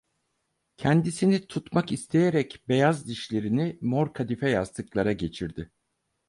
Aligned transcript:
Kendisini 0.77 1.47
tutmak 1.47 1.91
isteyerek, 1.91 2.63
beyaz 2.67 3.07
dişlerini 3.07 3.77
mor 3.81 4.13
kadife 4.13 4.49
yastıklara 4.49 5.11
geçirdi… 5.11 5.71